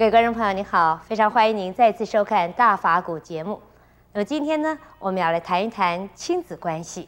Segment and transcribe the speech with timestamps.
[0.00, 3.60] 各位观众朋友，你好，非常欢迎您再次收看《大法古》节目。
[4.14, 7.06] 那么今天呢，我们要来谈一谈亲子关系。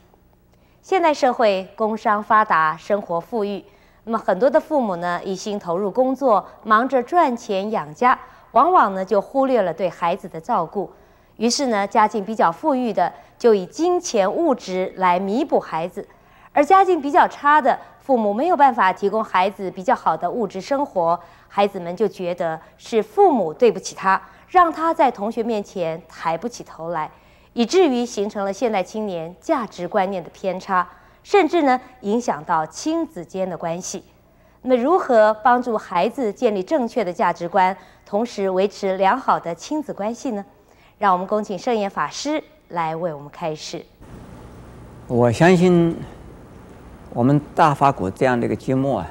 [0.83, 3.65] 现代社会工商发达，生活富裕，
[4.05, 8.19] 那么很多的父母呢，一心投入工作，忙着赚钱养家，
[8.51, 10.93] 往往呢就忽略了对孩子的照顾。
[11.39, 16.07] 于是呢，家境比较富裕的，就以金钱物质来弥补孩子，
[16.53, 27.09] 而家境比较差的，父母没有办法提供孩子比较好的物质生活，孩子们就觉得是父母对不起他，让他在同学面前抬不起头来，
[27.53, 30.85] 以至于形成了现代青年价值观念的偏差，
[31.23, 34.03] 甚至呢影响到亲子间的关系。
[34.63, 40.45] 那么，如何帮助孩子建立正确的价值观，同时维持良好的亲子关系呢？
[40.99, 43.87] 让我们恭请圣严法师来为我们开示。
[45.07, 45.97] 我相信。
[47.15, 49.11] 我们大法国这样的一个节目啊，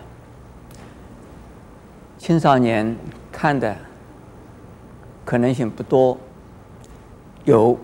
[2.17, 2.95] 青少年
[3.31, 3.75] 看的
[5.23, 6.17] 可能性不多，
[7.45, 7.77] 有，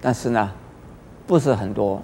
[0.00, 0.50] 但是呢，
[1.26, 2.02] 不是很多。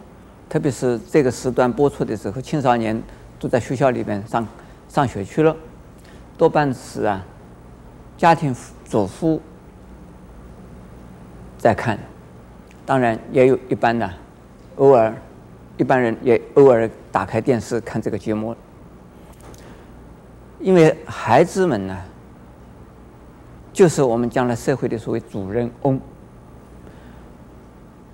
[0.49, 3.03] 特别是这个时段播出的时候，青少年
[3.41, 4.47] 都在学校里面上
[4.89, 5.57] 上学去了，
[6.37, 7.25] 多半是啊，
[8.19, 8.55] 家庭
[8.85, 9.41] 主妇
[11.57, 11.99] 在看，
[12.85, 14.09] 当然也有一般的，
[14.77, 15.15] 偶尔。
[15.79, 18.57] 一般人也偶尔打开电视看这个节目，
[20.59, 21.97] 因为孩子们呢，
[23.73, 26.01] 就是我们将来社会的所谓主人翁，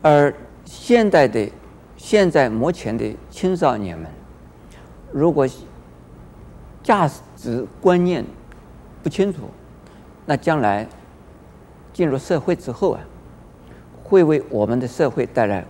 [0.03, 1.49] 而现代的
[1.97, 4.11] 现在目前的青少年们，
[5.13, 5.47] 如果
[6.83, 8.25] 价值观念
[9.05, 9.43] 不清楚，
[10.27, 10.85] 那将来
[11.93, 13.01] 进入社会之后啊，
[14.03, 15.65] 会为我们的社会带来。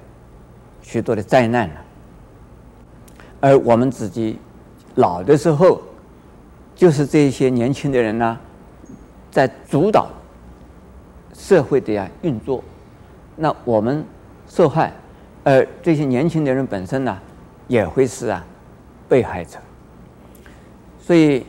[0.82, 1.74] 许多的灾难了，
[3.40, 4.38] 而我们自己
[4.96, 5.80] 老的时候，
[6.74, 8.38] 就是这些年轻的人呢，
[9.30, 10.10] 在主导
[11.32, 12.62] 社会的呀运作，
[13.36, 14.04] 那我们
[14.46, 14.92] 受害，
[15.44, 17.18] 而这些年轻的人本身呢，
[17.68, 18.44] 也会是啊
[19.08, 19.58] 被害者。
[21.00, 21.46] 所以，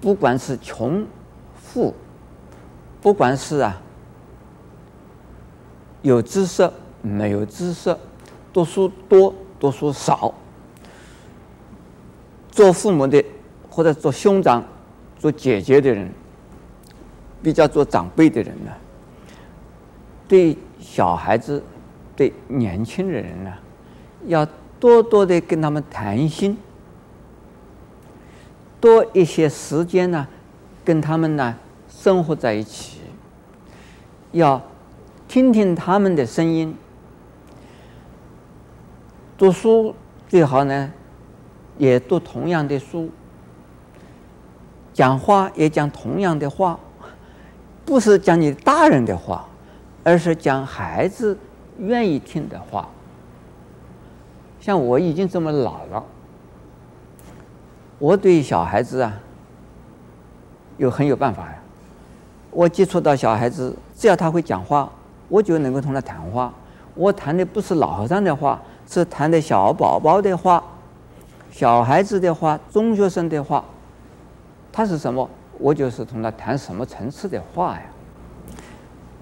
[0.00, 1.04] 不管是穷
[1.60, 1.94] 富，
[3.00, 3.80] 不管是啊
[6.02, 6.70] 有知识。
[7.02, 7.94] 没有知识，
[8.52, 10.32] 读书多，读书少，
[12.50, 13.22] 做父母的
[13.68, 14.64] 或者做兄长、
[15.18, 16.08] 做姐姐的人，
[17.42, 18.70] 比较做长辈的人呢，
[20.28, 21.62] 对小孩子、
[22.14, 23.52] 对年轻的人呢，
[24.26, 24.46] 要
[24.78, 26.56] 多多的跟他们谈心，
[28.80, 30.26] 多一些时间呢，
[30.84, 31.56] 跟他们呢
[31.88, 33.00] 生活在一起，
[34.30, 34.62] 要
[35.26, 36.76] 听听他们的声音。
[39.38, 39.94] 读书
[40.28, 40.92] 最好呢，
[41.78, 43.10] 也读同样的书。
[44.92, 46.78] 讲话也讲同样的话，
[47.84, 49.46] 不是讲你大人的话，
[50.04, 51.36] 而是讲孩子
[51.78, 52.88] 愿意听的话。
[54.60, 56.04] 像我已经这么老了，
[57.98, 59.18] 我对小孩子啊，
[60.76, 61.56] 有很有办法呀。
[62.50, 64.92] 我接触到小孩子，只要他会讲话，
[65.28, 66.52] 我就能够同他谈话。
[66.94, 68.60] 我谈的不是老和尚的话。
[68.88, 70.62] 是谈的小宝宝的话，
[71.50, 73.64] 小孩子的话，中学生的话，
[74.70, 75.28] 他是什么？
[75.58, 77.82] 我就是同他谈什么层次的话呀？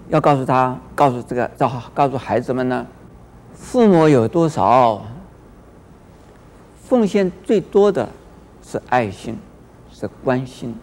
[0.08, 2.86] 要告诉他，告诉这个，告告诉孩子们呢，
[3.54, 5.02] 父母有多少，
[6.82, 8.08] 奉献最多的
[8.62, 9.38] 是爱心，
[9.92, 10.74] 是关心，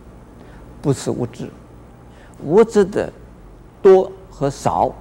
[0.82, 1.50] 不是物质。
[2.44, 3.12] 物质的
[3.82, 4.94] 多和少，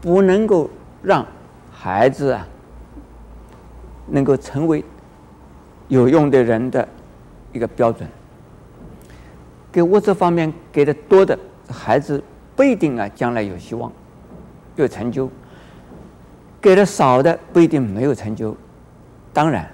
[0.00, 0.68] 不能够
[1.02, 1.26] 让
[1.72, 2.46] 孩子啊。
[4.06, 4.84] 能够成为
[5.88, 6.86] 有用的人的
[7.52, 8.08] 一个标准，
[9.72, 11.38] 给物质方面给的多的
[11.70, 12.22] 孩子
[12.54, 13.90] 不一定啊，将来有希望
[14.76, 15.28] 有成就；
[16.60, 18.56] 给的少的不一定没有成就。
[19.32, 19.68] 当然，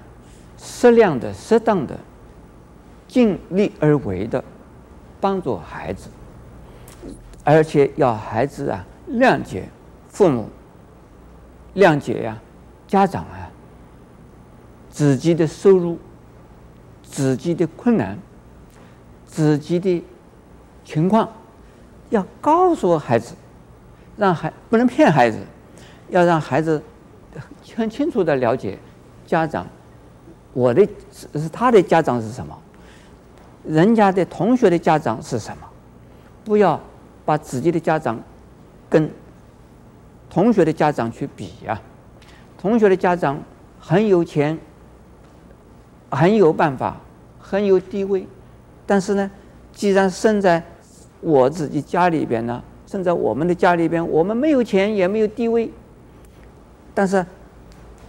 [0.57, 1.97] 适量的、适当的、
[3.07, 4.43] 尽力而为的
[5.19, 6.09] 帮助孩子，
[7.43, 9.69] 而且要孩子啊谅解
[10.07, 10.49] 父母，
[11.75, 12.39] 谅解呀、
[12.87, 13.50] 家长啊。
[14.91, 15.97] 自己的收入，
[17.01, 18.19] 自己的困难，
[19.25, 20.03] 自己的
[20.83, 21.27] 情况，
[22.09, 23.33] 要告诉孩子，
[24.17, 25.39] 让孩不能骗孩子，
[26.09, 26.83] 要让孩子
[27.73, 28.77] 很清楚的了解
[29.25, 29.65] 家长，
[30.51, 32.55] 我的是他的家长是什么，
[33.63, 35.67] 人家的同学的家长是什么，
[36.43, 36.77] 不要
[37.23, 38.21] 把自己的家长
[38.89, 39.09] 跟
[40.29, 41.81] 同学的家长去比呀，
[42.57, 43.41] 同学的家长
[43.79, 44.59] 很有钱。
[46.11, 46.97] 很有办法，
[47.39, 48.27] 很有地位，
[48.85, 49.31] 但是呢，
[49.73, 50.61] 既然生在
[51.21, 55.71] 我自己家里边呢，生在我们的家里边，我们没有钱也没有地位，
[56.93, 57.25] 但是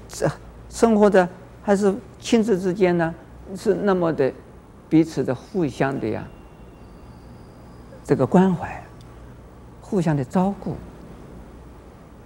[0.08, 0.31] 这
[0.69, 1.28] 生活的
[1.62, 3.14] 还是亲子之间呢，
[3.54, 4.32] 是那么的
[4.88, 6.26] 彼此的互相的呀，
[8.04, 8.82] 这个关怀，
[9.81, 10.75] 互相的照顾。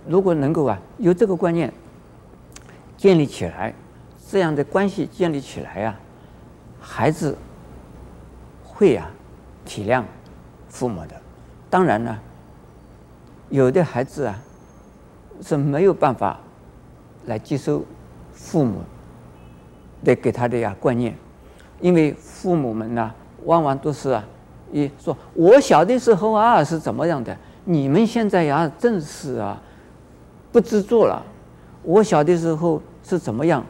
[0.08, 1.72] 如果能够啊有这个观念
[2.96, 3.74] 建立起来，
[4.28, 5.96] 这样的关系建立起来呀、
[6.80, 7.36] 孩子
[8.64, 9.10] 会呀、啊、
[9.64, 10.02] 体谅
[10.68, 11.14] 父母的。
[11.70, 12.18] 当然呢，
[13.50, 14.38] 有的孩子啊
[15.42, 16.38] 是没有办法
[17.26, 17.84] 来接受
[18.32, 18.80] 父母
[20.04, 21.16] 的给他的呀观念，
[21.80, 23.12] 因为父母们呢
[23.44, 24.24] 往往都是啊
[24.72, 29.62] 一说我小的时候啊是怎么样的，你们现在呀正是啊。
[30.52, 31.22] 不知足了。
[31.82, 33.62] 我小的时候是怎么样，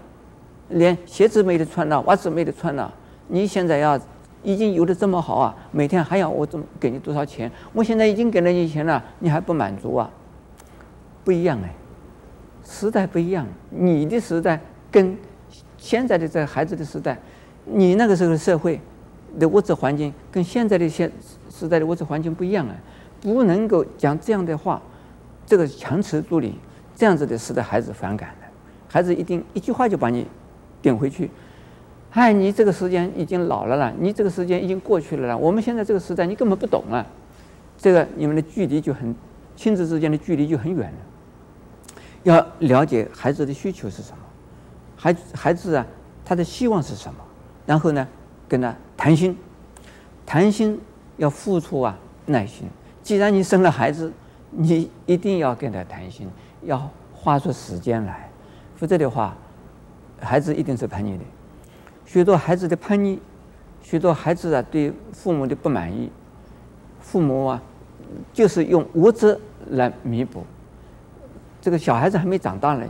[0.68, 2.92] 连鞋子没得穿了，袜子没得穿了。
[3.28, 3.98] 你现在要
[4.42, 7.50] 已经有的这么好啊，每天还要我怎么给你多少钱？
[7.72, 10.10] 我现在已经给了你钱了，你还不满足啊？
[11.24, 11.74] 不一样哎，
[12.64, 13.46] 时代不一样。
[13.70, 14.60] 你的时代
[14.90, 15.16] 跟
[15.76, 17.18] 现在的这孩子的时代，
[17.64, 18.80] 你那个时候的社会
[19.38, 21.10] 的物质环境跟现在的现
[21.50, 22.74] 时代的物质环境不一样啊，
[23.20, 24.80] 不能够讲这样的话，
[25.44, 26.58] 这个强词夺理。
[26.98, 28.46] 这样子的使得孩子反感的，
[28.88, 30.26] 孩子一定一句话就把你
[30.86, 31.28] 顶回去。
[32.12, 35.36] 哎，你这个时间已经老了啦，你这个时间已经过去了啦。
[35.36, 37.04] 我们现在这个时代你根本不懂啊，
[37.76, 39.12] 这个你们的距离就很，
[39.56, 40.98] 亲子之间的距离就很远了。
[42.22, 44.18] 要了解孩子的需求是什么，
[44.96, 45.84] 孩孩子啊，
[46.24, 47.18] 他的希望是什么，
[47.66, 48.06] 然后呢，
[48.48, 49.36] 跟他谈心，
[50.24, 50.80] 谈心
[51.16, 52.68] 要付出啊耐心。
[53.02, 54.12] 既然你生了孩子，
[54.50, 56.30] 你一定要跟他谈心。
[56.62, 58.30] 要花出时间来，
[58.76, 59.36] 否则的话，
[60.20, 61.24] 孩子一定是叛逆的。
[62.04, 63.18] 许多孩子的叛逆，
[63.82, 66.10] 许多孩子啊对父母的不满意，
[67.00, 67.62] 父母啊
[68.32, 69.38] 就是用物质
[69.70, 70.44] 来弥补。
[71.60, 72.86] 这个小孩子还没长大呢，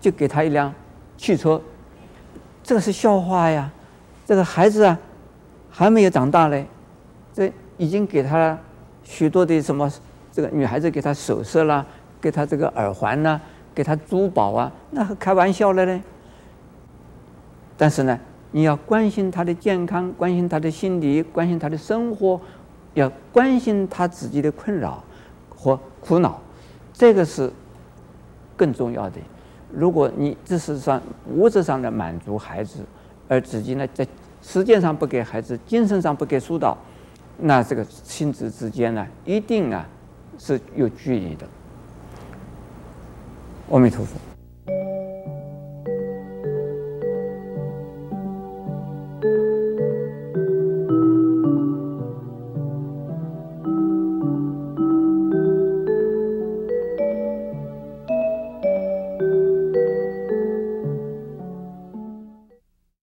[0.00, 0.72] 就给他一辆
[1.16, 1.60] 汽车，
[2.62, 3.70] 这个是笑话呀。
[4.24, 4.98] 这个孩子啊
[5.70, 6.64] 还没有长大呢，
[7.32, 8.58] 这已经给他
[9.04, 9.90] 许多的什么？
[10.32, 11.84] 这个女孩子给他首饰啦。
[12.18, 13.40] 给他这个耳环呐、
[13.72, 16.02] 给他珠宝啊，那开玩笑了呢。
[17.76, 18.18] 但是呢，
[18.52, 22.40] 你要关心他的健康，关心他的心理，关心他的生活，
[22.94, 25.04] 要关心他自己的困扰
[25.48, 26.40] 和苦恼，
[26.92, 27.52] 这个是
[28.56, 29.18] 更重要的。
[29.70, 32.78] 如果你只是上物质上的满足孩子，
[33.28, 34.06] 而自己呢在
[34.40, 36.78] 时间上不给孩子，精神上不给疏导，
[37.38, 39.86] 那这个亲子之间呢，一定啊
[40.38, 41.46] 是有距离的。
[43.68, 44.35] 阿弥陀佛。